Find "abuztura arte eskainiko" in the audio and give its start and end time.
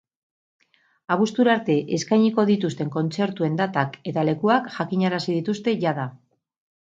1.15-2.45